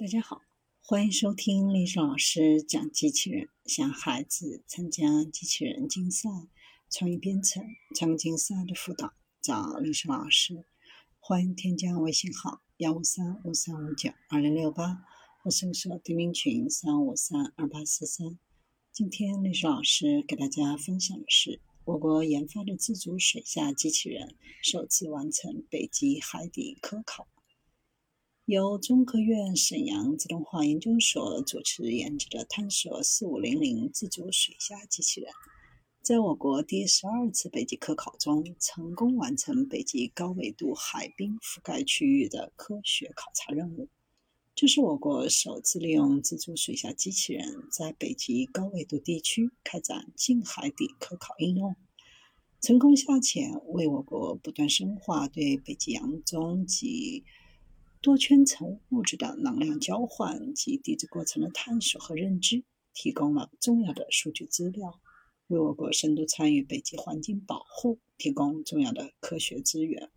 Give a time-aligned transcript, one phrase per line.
[0.00, 0.42] 大家好，
[0.80, 3.48] 欢迎收听历史老师讲机器人。
[3.64, 6.30] 想孩子参加机器人竞赛、
[6.88, 7.64] 创意编程、
[7.96, 10.64] 创竞赛的辅导，找历史老师。
[11.18, 15.04] 欢迎添加微信号幺五三五三五九二零六八，
[15.42, 18.38] 或搜索钉钉群三五三二八四三。
[18.92, 27.26] 今天历史老师给大家分享的是，我国研发的自主水下机器人首次完成北极海底科考。
[28.48, 35.30] 由中科院沈阳自动化研究所主持研制的探索四五零零自主水下机器人，
[36.00, 43.86] 在我国第十二次北极科考中，成功完成北极高纬度海冰覆盖区域的科学考察任务。
[44.54, 51.76] 这是我国首次利用自主水下机器人在北极高纬度地区开展近海底科考应用，
[52.62, 57.24] 成功下潜，为我国不断深化对北极洋中及
[58.00, 62.62] 多圈层物质的能量交换及地质过程的探索和认知
[62.94, 65.00] 提供了重要的数据资料，
[65.48, 70.10] 为我国深度参与北极环境保护提供重要的科学资源。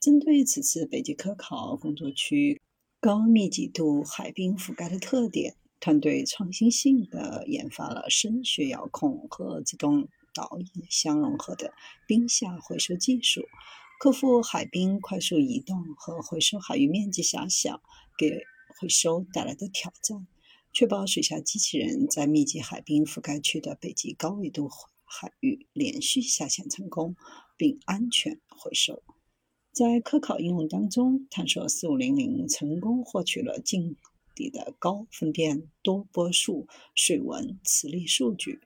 [0.00, 2.60] 针对此次北极科考工作区
[3.00, 11.72] 高密集度海冰覆盖的特点，团队创新性的研发了声学遥控和自动导引相融合的
[12.06, 13.42] 冰下回收技术。
[14.02, 17.80] 克服海冰快速移动和回收海域面积狭小
[18.18, 18.36] 给
[18.80, 20.26] 回收带来的挑战，
[20.72, 24.68] 确保水下机器人在密集海冰覆盖区的北极高纬度
[25.04, 27.14] 海域连续下潜成功
[27.56, 29.04] 并安全回收。
[29.70, 33.94] 在科考应用当中，探索四五零零成功获取了近
[34.34, 38.62] 地的高分辨多波束水文磁力数据。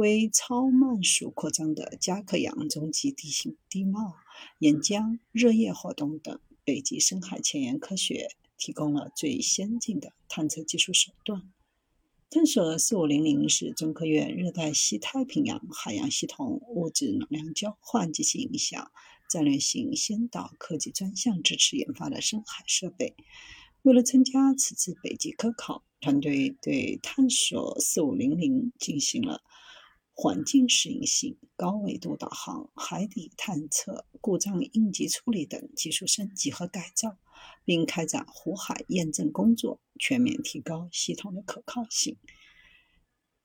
[0.00, 4.14] 为超慢速扩张的加克洋中极地形地貌、
[4.58, 11.52] 岩浆、热液活动等北极深海前沿科学提供了最先进的探测技术手段。
[12.30, 18.90] 探索四五零零是中科院热带西太平洋海洋系统物质能量交换及其影响
[19.28, 23.14] 战略性先导科技专项支持研发的深海设备。
[23.82, 29.42] 为了参加此次北极科考，团队对探索四五零零进行了。
[30.22, 37.16] 环境适应性、高纬度导航、海底探测、故障应急处理等技术升级和改造，
[37.64, 42.18] 并开展湖海验证工作，全面提高系统的可靠性。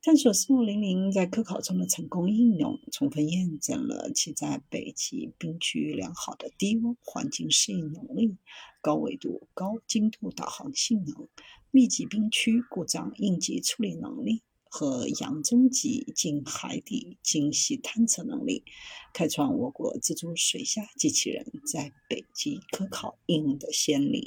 [0.02, 8.36] 探索四五零零在科考中的成功应用，充分验证了其在北极冰区良好的低温环境适应能力、
[8.82, 11.30] 高纬度、高精度导航性能、
[11.72, 14.44] 密集冰区故障应急处理能力。
[14.78, 18.66] 和扬中级近海底精细探测能力，
[19.14, 24.22] 开创我国自主水下机器人在北极科考应用的先例。